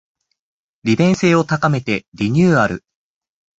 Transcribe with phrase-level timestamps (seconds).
[0.83, 2.83] 利便性を高めてリニューアル